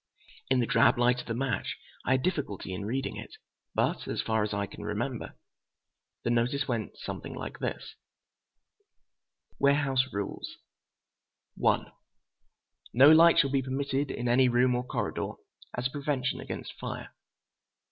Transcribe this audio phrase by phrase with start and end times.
[0.49, 4.41] In the drab light of the match I had difficulty in reading it—but, as far
[4.41, 5.37] as I can remember,
[6.23, 7.93] the notice went something like this:
[9.59, 10.57] WAREHOUSE RULES
[11.55, 15.33] No light shall be permitted in any room or corridor,
[15.77, 17.13] as a prevention against fire.